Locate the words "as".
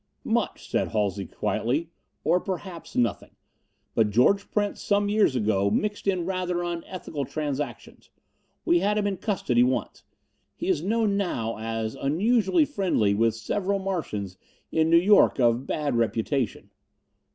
11.59-11.93